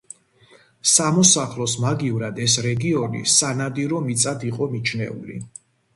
სამოსახლოს 0.91 1.75
მაგივრად 1.83 2.41
ეს 2.45 2.57
რეგიონი 2.69 3.21
სანადირო 3.35 4.01
მიწად 4.07 4.47
იყო 4.53 4.71
მიჩნეული. 4.73 5.39